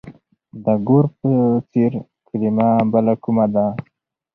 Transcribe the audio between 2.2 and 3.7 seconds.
کلمه بله کومه ده؟